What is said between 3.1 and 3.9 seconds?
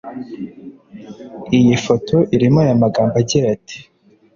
agira ati